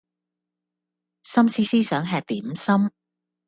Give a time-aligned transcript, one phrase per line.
[1.21, 2.91] 心思思想吃點心